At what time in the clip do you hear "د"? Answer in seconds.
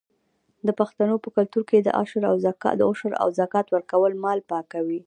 0.67-0.69, 1.81-1.89